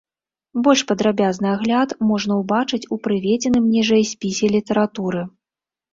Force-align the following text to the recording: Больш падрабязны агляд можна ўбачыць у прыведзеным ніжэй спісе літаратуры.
Больш 0.67 0.81
падрабязны 0.91 1.49
агляд 1.57 1.93
можна 2.11 2.33
ўбачыць 2.41 2.81
у 2.97 2.99
прыведзеным 3.09 3.71
ніжэй 3.77 4.03
спісе 4.13 4.47
літаратуры. 4.55 5.21